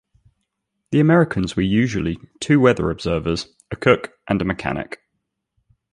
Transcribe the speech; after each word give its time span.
The 0.89 0.99
Americans 0.99 1.55
were 1.55 1.61
usually 1.61 2.17
two 2.39 2.59
weather 2.59 2.89
observers, 2.89 3.53
a 3.69 3.75
cook, 3.75 4.13
and 4.27 4.41
a 4.41 4.45
mechanic. 4.45 4.99